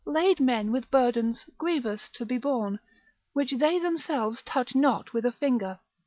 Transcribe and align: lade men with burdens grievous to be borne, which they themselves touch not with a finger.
lade 0.03 0.39
men 0.39 0.71
with 0.71 0.89
burdens 0.89 1.45
grievous 1.59 2.09
to 2.09 2.25
be 2.25 2.35
borne, 2.39 2.79
which 3.33 3.51
they 3.59 3.77
themselves 3.77 4.41
touch 4.41 4.73
not 4.73 5.13
with 5.13 5.23
a 5.23 5.31
finger. 5.31 5.79